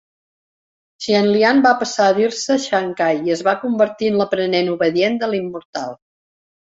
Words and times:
Chen 1.05 1.27
Lian 1.33 1.59
va 1.65 1.73
passar 1.83 2.07
a 2.11 2.15
dir-se 2.19 2.57
Shancai 2.63 3.21
i 3.29 3.33
es 3.35 3.43
va 3.49 3.53
convertir 3.65 4.09
en 4.13 4.17
l'aprenent 4.23 4.73
obedient 4.77 5.21
de 5.25 5.31
l'immortal. 5.35 5.93